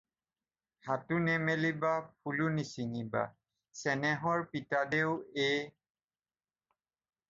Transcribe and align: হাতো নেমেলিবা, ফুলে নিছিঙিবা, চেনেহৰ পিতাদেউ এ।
হাতো 0.87 1.19
নেমেলিবা, 1.25 1.91
ফুলে 2.21 2.47
নিছিঙিবা, 2.57 3.23
চেনেহৰ 3.83 4.45
পিতাদেউ 4.55 5.17
এ। 5.49 5.51